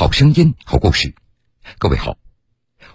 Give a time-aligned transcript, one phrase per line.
[0.00, 1.14] 好声音，好故事。
[1.78, 2.16] 各位好，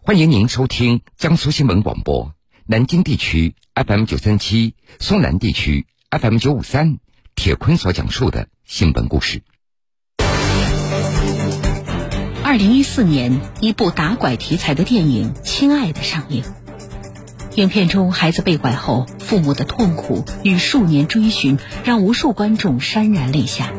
[0.02, 2.34] 欢迎您收听江苏新闻广播
[2.66, 6.98] 南京地区 FM 九三七、松南地区 FM 九五三。
[7.36, 9.44] 铁坤所讲述的新闻故事。
[12.44, 16.44] 二零一四年，一部打拐题材的电影《亲爱的》上映。
[17.54, 23.72] 影片中孩子被拐后，父母的痛苦与数年追寻，让无数观众潸然泪下。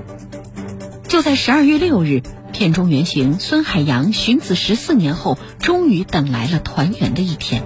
[1.09, 2.23] 就在十二月六日，
[2.57, 7.63] 片中原型孙海洋寻子十四年后，终于等来了团圆的一天。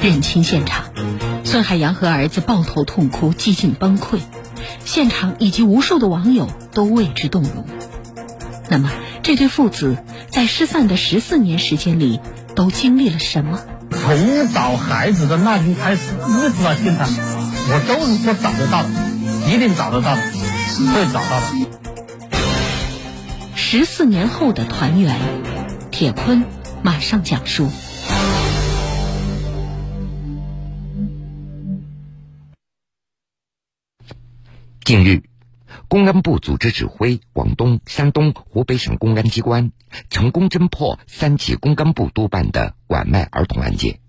[0.00, 0.86] 认亲现场，
[1.44, 4.20] 孙海洋和儿子抱头痛哭，几近崩溃。
[4.86, 7.66] 现场以及无数的网友都为之动容。
[8.70, 8.90] 那么，
[9.22, 9.98] 这对父子
[10.30, 12.20] 在失散的十四年时间里
[12.56, 13.60] 都经历了什么？
[13.90, 18.88] 从找孩子的那天开始，一直到现在，我都是说找得到的，
[19.52, 21.68] 一定找得到的，会找到的。
[23.54, 25.20] 十四年后的团圆，
[25.90, 26.44] 铁坤
[26.82, 27.68] 马上讲述。
[34.82, 35.22] 近日，
[35.88, 39.70] 公安部组织指挥广东、山东、湖北省公安机关
[40.10, 44.00] 成功侦破三起公安部督办的拐卖儿童案件，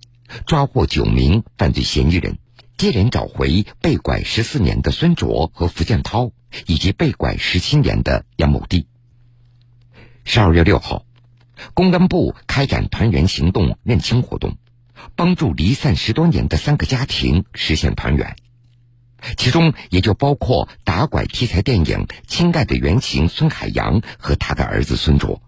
[0.47, 2.39] 抓获九名犯罪嫌疑人，
[2.77, 6.31] 接连找回被拐十四年的孙卓和福建涛，
[6.65, 8.87] 以及被拐十七年的杨某弟。
[10.23, 11.05] 十二月六号，
[11.75, 14.57] 公安部开展团圆行动认亲活动，
[15.15, 18.35] 帮助离散十多年的三个家庭实现团圆。
[19.35, 21.85] 其中也就包括打拐题材电影
[22.25, 25.43] 《亲爱的》原型孙海洋和他的儿子孙卓。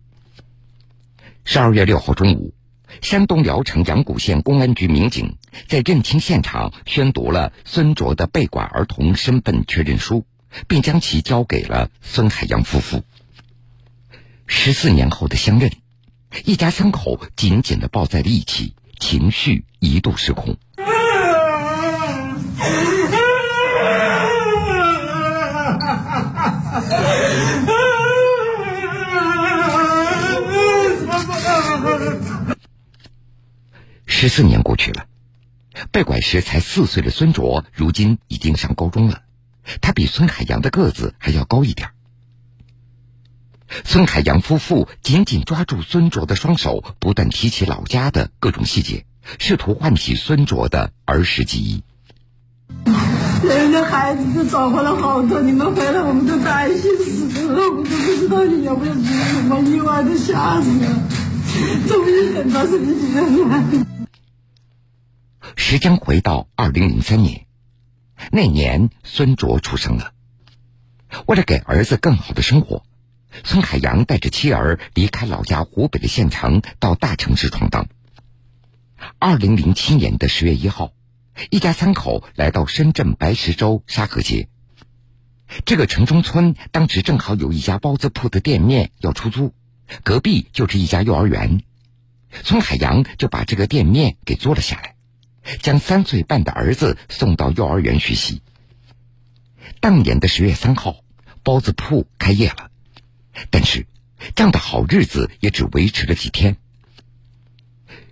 [1.43, 2.53] 十二月六号中午，
[3.01, 10.23] 山东聊城阳谷县公安局民警在认亲现场宣读了孙卓的被拐儿童身份确认书，
[10.67, 13.03] 并将其交给了孙海洋夫妇。
[14.45, 15.71] 十四年后的相认，
[16.45, 20.59] 一家三口紧紧的抱在了一起，情绪一度失控。
[34.29, 35.05] 四年过去了，
[35.91, 39.23] 被拐时才四岁的孙卓，如今已经上高中了。
[39.81, 41.89] 他比孙海洋的个子还要高一点。
[43.83, 49.05] 孙海洋夫妇紧紧抓住孙卓的双手，不断提起老家的各种细节，
[49.37, 51.83] 试图唤起孙卓的儿时记忆。
[53.43, 60.87] 人家孩子都找回来好多，你们回来我们都担心死了，我们都不知道你要不要出什么意外，都吓死了。
[61.87, 63.98] 终于等到这个时间了。
[65.61, 67.45] 时间回到二零零三年，
[68.31, 70.13] 那年孙卓出生了。
[71.27, 72.83] 为了给儿子更好的生活，
[73.43, 77.87] 孙海洋带着妻儿离开老家湖北的县城，到大城市闯荡。
[79.19, 80.93] 二零零七年的十月一号。
[81.49, 84.47] 一家三口来到深圳白石洲沙河街。
[85.65, 89.53] 这个城中村当时正好有一家包子铺的店面要出租，
[90.03, 91.61] 隔壁就是一家幼儿园。
[92.43, 94.95] 孙海洋就把这个店面给租了下来，
[95.61, 98.41] 将三岁半的儿子送到幼儿园学习。
[99.79, 100.97] 当年的十月三号，
[101.43, 102.71] 包子铺开业了，
[103.49, 103.87] 但是
[104.35, 106.57] 这样的好日子也只维持了几天。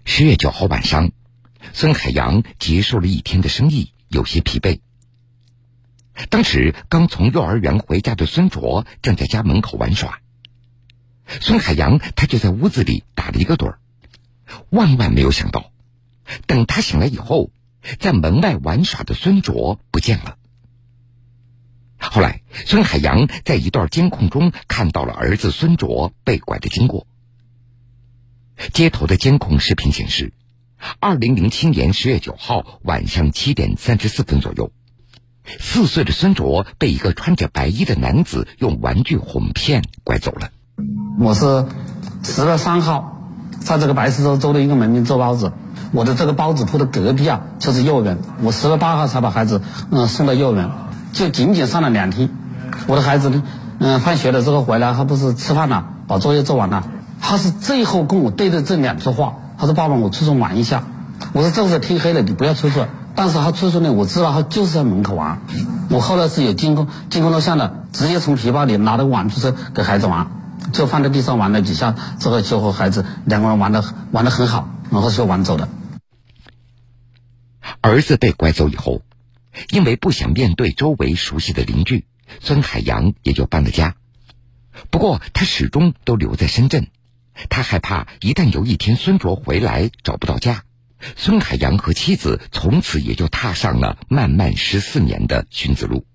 [0.06, 1.12] 十月九号晚上。
[1.74, 4.80] 孙海洋结束了一天的生意，有些疲惫。
[6.30, 10.22] 当时刚从幼儿园回家的孙卓正在家门口玩耍，
[11.42, 13.80] 孙海洋他就在屋子里打了一个盹儿。
[14.70, 15.72] 万万没有想到，
[16.46, 17.52] 等他醒来以后，
[18.00, 20.38] 在门外玩耍的孙卓不见了。
[22.00, 27.08] 后来，孙海洋在一段监控中看到了儿子孙卓被拐的经过。
[28.74, 30.34] 街头的监控视频显示。
[31.00, 34.72] 二零零七年十月九号晚上七点三十四分左右，
[35.60, 40.52] 四岁的孙卓被一个穿着白衣的男子用玩具哄骗拐走了。
[41.20, 41.66] 我是
[42.24, 45.52] 十月三号在这个白石洲租的一个门面做包子，
[45.92, 48.18] 我的这个包子铺的隔壁啊就是幼儿园。
[48.42, 49.62] 我十月八号才把孩子
[49.92, 50.70] 嗯送到幼儿园，
[51.14, 52.30] 就仅仅上了两天。
[52.88, 53.44] 我的孩子呢，
[53.80, 56.84] 嗯，放学了之后回来，他不是吃饭了，把作业做完了，
[57.22, 59.34] 他是最后跟我对着这两句话。
[59.60, 60.84] 他说：“爸爸，我出去玩一下。”
[61.34, 62.86] 我说：“这是天黑了，你不要出去。”
[63.16, 65.40] 但是他出去呢，我知道他就是在门口玩。
[65.90, 70.28] 我后来是有监控监控录像的，直接从皮包里拿了个玩具车给孩子玩，
[70.74, 75.68] 就放在地上玩了几下之后，就和孩子两个人玩的玩的很好，然后就玩走了。
[77.88, 79.02] 儿子被拐走以后，
[79.70, 82.06] 因为不想面对周围熟悉的邻居，
[82.42, 83.96] 孙海洋也就搬了家。
[84.90, 86.88] 不过他始终都留在深圳，
[87.50, 90.66] 他害怕一旦有一天孙卓回来找不到家，
[91.16, 96.06] 孙海洋和妻子从此也就踏上了漫漫十四年的寻子路。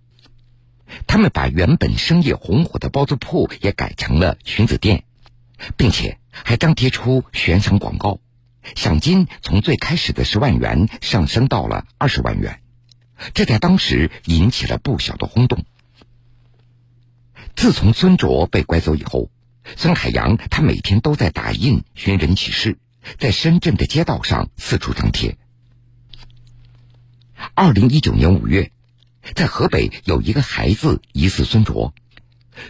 [1.06, 5.04] 他们把原本生意红火的包子铺也改成了寻子店，
[5.78, 8.20] 并且还张贴出悬赏广告，
[8.76, 12.60] 赏金从最开始的十万元上升到了二十万元，
[13.34, 15.64] 这在当时引起了不小的轰动。
[17.54, 19.30] 自从孙卓被拐走以后，
[19.76, 22.78] 孙海洋他每天都在打印寻人启事，
[23.18, 25.36] 在深圳的街道上四处张贴。
[27.54, 28.70] 二零一九年五月，
[29.34, 31.92] 在河北有一个孩子疑似孙卓，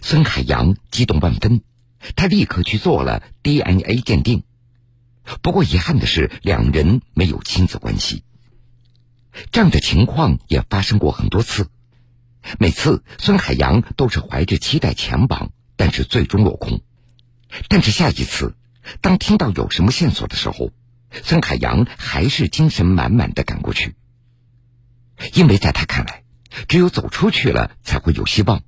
[0.00, 1.62] 孙海洋激动万分，
[2.16, 4.42] 他立刻去做了 DNA 鉴定。
[5.40, 8.24] 不过遗憾的是，两人没有亲子关系。
[9.50, 11.68] 这样的情况也发生过很多次。
[12.58, 16.80] 每次孙海洋都是怀着期待前往，但是最终落空。
[17.68, 18.56] 但是下一次，
[19.00, 20.72] 当听到有什么线索的时候，
[21.22, 23.94] 孙海洋还是精神满满的赶过去。
[25.34, 26.24] 因为在他看来，
[26.66, 28.62] 只有走出去了才会有希望。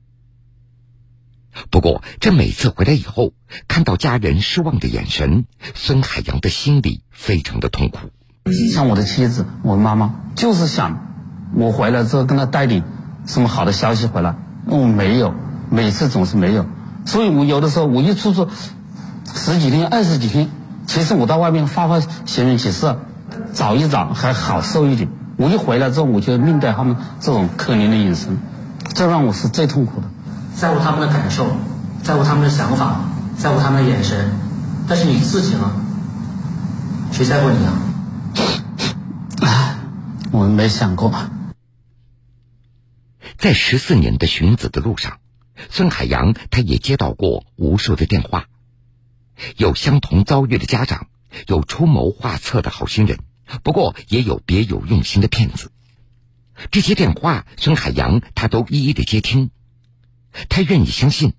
[1.70, 3.32] 不过，这每次回来以后，
[3.68, 7.98] 看到家人失望的眼神，孙海洋的心里非常的痛苦。
[8.72, 11.06] 像我的妻子，我妈妈就是想
[11.54, 12.82] 我回来之后跟他带点。
[13.26, 14.36] 什么好的消息回来？
[14.66, 15.34] 我没有，
[15.70, 16.66] 每次总是没有，
[17.06, 18.46] 所以我有的时候我一出去
[19.34, 20.50] 十几天、二十几天，
[20.86, 22.96] 其实我到外面发发寻人启事，
[23.54, 25.08] 找一找还好受一点。
[25.38, 28.36] 我一回来之后，我就面对他们这种可怜的眼神，
[28.92, 30.06] 这让我是最痛苦的。
[30.54, 31.56] 在乎他们的感受，
[32.02, 33.00] 在乎他们的想法，
[33.36, 34.32] 在乎他们的眼神，
[34.88, 35.74] 但是你自己呢？
[37.12, 37.72] 谁在乎你啊？
[39.42, 39.76] 唉，
[40.32, 41.12] 我没想过。
[43.36, 45.18] 在十四年的寻子的路上，
[45.70, 48.46] 孙海洋他也接到过无数的电话，
[49.56, 51.08] 有相同遭遇的家长，
[51.46, 53.18] 有出谋划策的好心人，
[53.62, 55.72] 不过也有别有用心的骗子。
[56.70, 59.50] 这些电话，孙海洋他都一一的接听，
[60.48, 61.34] 他愿意相信，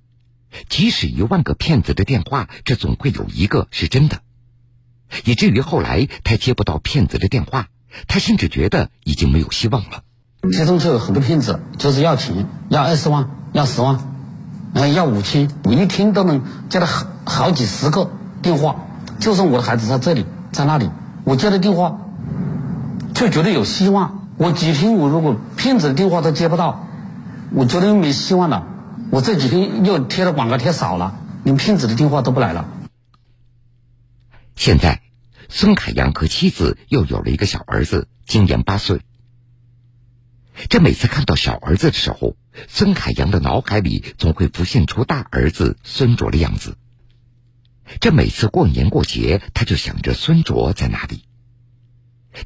[0.70, 4.20] 即使一万个骗子的电话，这总会有一个是真的。
[5.24, 7.68] 以至于后来他接不到骗子的电话，
[8.08, 10.04] 他甚至觉得已经没有希望了。
[10.52, 14.00] 其中就有很多骗子，就是要钱，要二十万，要十万，
[14.74, 15.50] 嗯，要五千。
[15.64, 18.86] 我一天都能接到好好几十个电话，
[19.20, 20.90] 就说我的孩子在这里，在那里。
[21.24, 22.00] 我接的电话，
[23.14, 24.28] 就觉得有希望。
[24.38, 26.88] 我几天我如果骗子的电话都接不到，
[27.52, 28.68] 我觉得没希望了。
[29.16, 32.70] 我这几天又贴的广告贴少了，连骗子的电话都不来了。
[34.58, 35.04] 现在，
[35.48, 39.00] 孙凯阳和妻子又有了一个小儿子，今年八岁。
[40.68, 42.36] 这每次看到小儿子的时候，
[42.68, 46.76] 孙海洋的脑海里总会浮现出大儿子孙卓的样子。
[48.02, 51.24] 这每次过年过节，他就想着孙卓在哪里。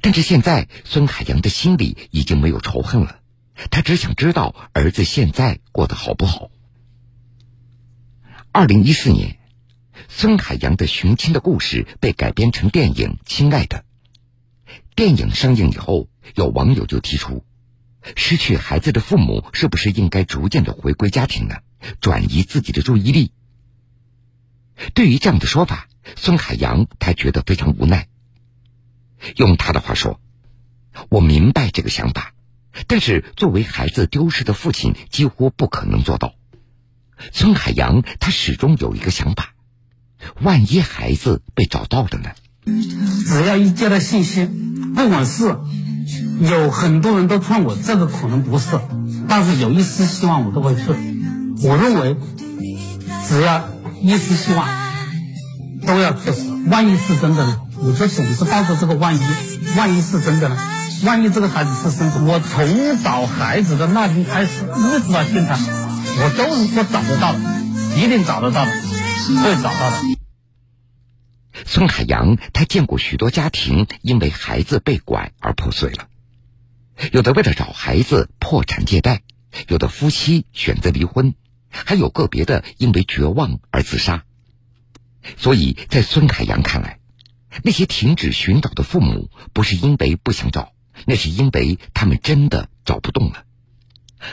[0.02, 3.22] 但是现在，孙海洋的心里已经没有仇恨了，
[3.72, 6.52] 他只想知道儿子现在过得好不好。
[8.52, 9.38] 二零一四年，
[10.08, 13.86] 孙海洋的寻亲的故事被改编成电影《亲爱的》。
[14.96, 17.46] 电影上映以后，有网友就提出。
[18.16, 21.58] 失去孩子的父母是不是应该逐渐的回归家庭呢？
[22.02, 23.34] 转移自己的注意力。
[24.96, 28.08] 对于这样的说法，孙海洋他觉得非常无奈。
[29.36, 30.20] 用他的话说
[31.10, 32.34] ：“我明白这个想法，
[32.88, 36.34] 但是作为孩子丢失的父亲，几乎不可能做到。”
[37.32, 39.54] 孙海洋他始终有一个想法：
[40.42, 42.32] 万一孩子被找到了呢？
[43.28, 44.50] 只要一接到信息，
[44.96, 45.56] 不管是……
[46.42, 48.80] 有很多人都劝我，这个可能不是，
[49.28, 50.82] 但是有一丝希望我都会去。
[51.64, 52.16] 我认为，
[53.28, 53.70] 只要
[54.02, 54.68] 一丝希望，
[55.86, 56.32] 都要去。
[56.70, 57.60] 万一是真的呢？
[57.78, 59.20] 我就总是抱着这个万一，
[59.78, 60.58] 万一是真的呢？
[61.04, 65.58] 万一这个孩子是生子，我从找孩子的那天开始，一直到现在，
[66.18, 67.40] 我都是说找得到的，
[67.98, 69.98] 一定找得到的，会找到的。
[71.66, 76.08] 孙海洋，他见过许多家庭因为孩子被拐而破碎了。
[77.12, 79.22] 有的为了找孩子破产借贷，
[79.68, 81.36] 有的夫妻选择离婚，
[81.70, 84.24] 还有个别的因为绝望而自杀。
[85.38, 87.00] 所以在孙海洋看来，
[87.64, 90.74] 那些停止寻找的父母不是因为不想找，
[91.06, 93.44] 那是因为他们真的找不动了。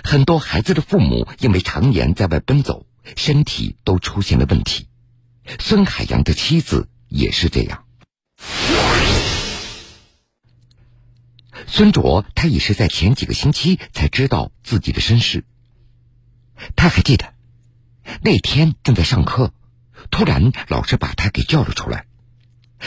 [0.05, 4.89] 很多孩子的父母因为常年在外奔走，身体都出现了问题。
[5.61, 7.85] 孙海洋的妻子也是这样。
[11.67, 15.45] 孙卓他也是在前几个星期才知道自己的身世。
[16.75, 17.33] 他还记得
[18.23, 19.53] 那天正在上课，
[20.11, 22.07] 突然老师把他给叫了出来。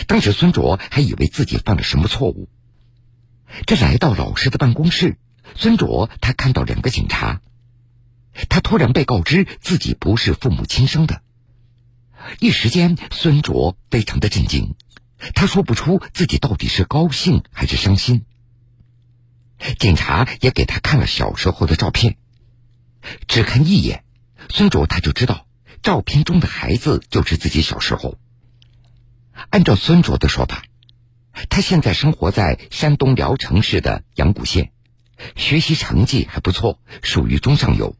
[0.07, 2.49] 当时孙卓还以为自己犯了什么错误。
[3.65, 5.17] 这来到老师的办公室，
[5.55, 7.41] 孙卓他看到两个警察，
[8.49, 11.21] 他突然被告知自己不是父母亲生的，
[12.39, 14.75] 一时间孙卓非常的震惊，
[15.35, 18.25] 他说不出自己到底是高兴还是伤心。
[19.77, 22.17] 警察也给他看了小时候的照片，
[23.27, 24.05] 只看一眼，
[24.49, 25.45] 孙卓他就知道
[25.81, 28.17] 照片中的孩子就是自己小时候。
[29.49, 30.63] 按照孙卓的说法，
[31.49, 34.71] 他现在生活在山东聊城市的阳谷县，
[35.35, 37.95] 学习成绩还不错，属于中上游。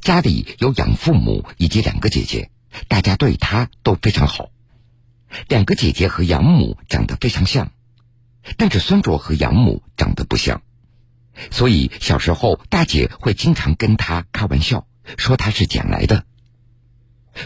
[0.00, 2.50] 家里有养父母以及两个姐姐，
[2.88, 4.50] 大家对他都非常好。
[5.48, 7.72] 两个姐姐和养母长得非常像，
[8.56, 10.62] 但是孙卓和养母长得不像，
[11.50, 16.24] 所以小时候大姐会经常跟他开玩笑，说他是捡来的。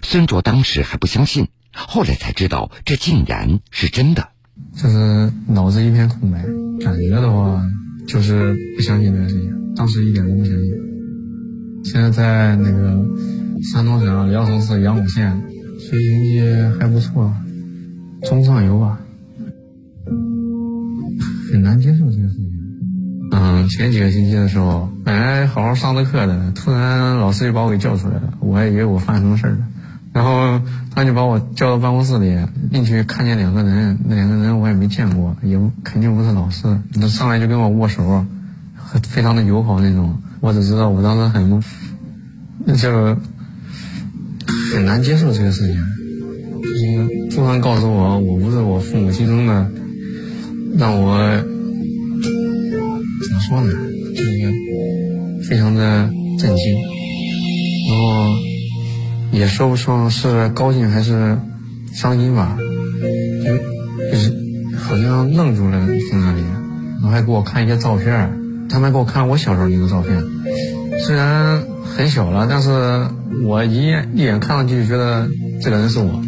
[0.03, 1.49] 孙卓当时还不相信。
[1.75, 4.29] 后来才知道，这竟然是真的。
[4.77, 6.43] 就是脑子一片空白，
[6.85, 7.63] 感觉的话
[8.07, 10.71] 就是不相信这个事情，当时一点都不相信。
[11.85, 13.05] 现在在那个
[13.73, 15.41] 山东省聊城市阳谷县，
[15.79, 16.41] 学习成绩
[16.79, 17.33] 还不错，
[18.23, 19.01] 中上游吧。
[21.51, 22.51] 很难接受这个事情。
[23.33, 29.59] 嗯，前几个星期的时候，本来好好上着课的，突然老师就把我给叫出来了，我还以为我犯什么事儿了。
[30.13, 30.61] 然后
[30.95, 32.37] 他就把我叫到办公室里，
[32.71, 36.65] 进去看见两个人，那两个人我也没见过，也肯定不是老师。
[37.01, 38.27] 他上来就跟我握手，
[39.09, 40.15] 非常的友好那种。
[40.41, 41.63] 我只知道我当时很，
[42.77, 43.17] 就
[44.75, 45.77] 很难接受这个事情。
[46.63, 49.71] 就是突然告诉我我不是我父母亲生的，
[50.77, 51.17] 让我
[52.21, 53.73] 怎么说呢？
[54.15, 54.53] 就是
[55.49, 56.75] 非常的震惊，
[57.89, 58.52] 然后。
[59.33, 61.39] 也说不上是高兴还是
[61.95, 62.57] 伤心吧，
[63.45, 64.33] 就就是
[64.79, 66.43] 好像愣住了在那里，
[67.01, 68.31] 然后还给我看一些照片，
[68.69, 70.23] 他们给我看我小时候一个照片，
[71.01, 73.09] 虽然很小了，但是
[73.47, 75.29] 我一眼一眼看上去就觉得
[75.63, 76.23] 这个人是我，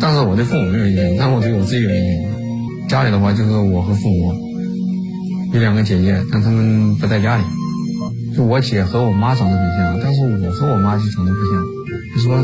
[0.00, 2.38] 但是我对父母没有印象，但我对我自己有印象。
[2.88, 4.32] 家里的话就是我和父母，
[5.54, 7.42] 有两个姐姐，但他们不在家里，
[8.36, 11.77] 就我姐和我妈长得很像，但是我和我妈就长得不像。
[12.18, 12.36] 他说：“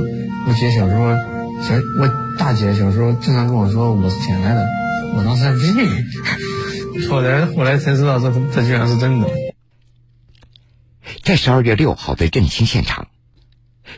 [0.47, 1.16] 我姐小时候，
[1.62, 4.64] 小我大姐小时候经常跟我说我是捡来的，
[5.16, 5.75] 我当时还不信。
[7.09, 9.28] 后来后来才知道这这居然是真的。”
[11.25, 13.09] 在十二月六号的认亲现场，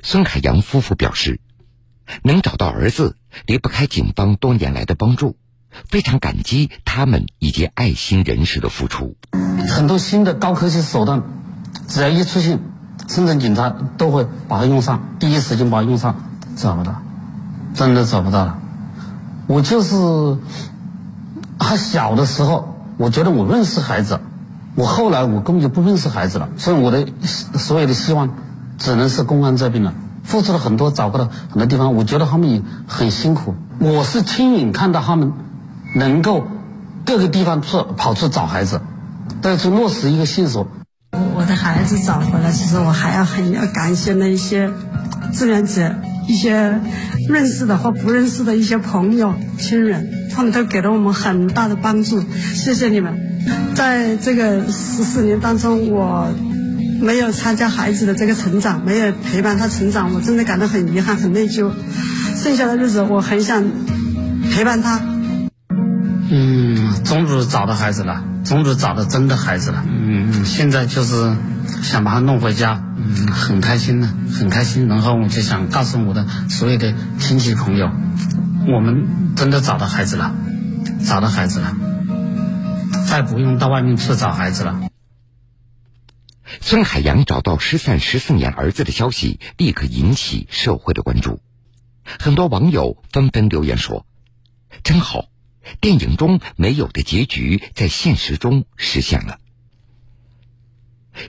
[0.03, 1.41] 孙海洋夫妇表示，
[2.23, 5.37] 能找到儿子离不开警方多年来的帮助，
[5.91, 9.17] 非常感激他们以及爱心人士的付出。
[9.69, 11.23] 很多新的高科技手段，
[11.87, 12.61] 只要一出现。
[13.09, 16.17] 深圳警察都会把它用上，第一时间把它用上，
[16.57, 16.95] 找不到，
[17.75, 18.59] 真的找不到了。
[19.47, 20.39] 我就是
[21.59, 24.21] 还小的时候，我觉得我认识孩子，
[24.75, 27.07] 我后来我根本就不认识孩子了，所以我的
[27.55, 28.31] 所有的希望
[28.79, 29.95] 只能是公安这边了。
[30.25, 33.55] 付出了很多，找不到很多地方，我觉得他们也很辛苦。
[33.79, 35.33] 我是亲眼看到他们
[35.95, 36.45] 能够
[37.05, 38.81] 各个地方去跑去找孩子，
[39.41, 40.67] 但是落实一个线索。
[41.77, 44.71] 孩子找回来，其实我还要很要感谢那一些
[45.31, 45.95] 志愿者，
[46.27, 46.81] 一些
[47.29, 53.15] 认识的或不认识的一些朋友、亲人，他们都给了我们很大的帮助，谢谢你们。
[53.75, 56.27] 在这个十四年当中，我
[56.99, 61.71] 没有参加孩子的这个成长，没有陪伴他成长，我真的感到很遗憾、很内疚。
[62.37, 63.63] 剩下的日子，我很想
[64.51, 64.99] 陪伴他。
[66.31, 68.25] 嗯，终于找到孩子了。
[68.47, 71.35] 终于找到真的孩子了，嗯，现在就是
[71.83, 74.89] 想把他弄回家，嗯，很开心呢，很开心。
[74.89, 77.91] 然后我就想告诉我的所有的亲戚朋友，
[78.69, 80.35] 我们真的找到孩子了，
[81.07, 81.77] 找到孩子了，
[83.07, 84.81] 再不用到外面去找孩子了。
[86.61, 91.41] 孙海洋找到失散十四年儿子的消息，立刻引起社会的关注，
[92.05, 94.07] 很多网友纷纷留言说
[94.83, 95.27] ：“真好。”
[95.81, 99.39] 电影中没有的结局，在现实中实现了。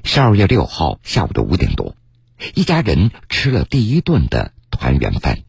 [0.03, 1.95] 十二月六号下午的五点多，
[2.53, 5.39] 一家人吃了第一顿的团圆饭。